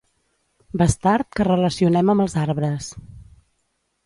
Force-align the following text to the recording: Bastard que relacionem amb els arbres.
Bastard 0.81 1.29
que 1.39 1.47
relacionem 1.49 2.11
amb 2.15 2.27
els 2.27 2.39
arbres. 2.47 2.89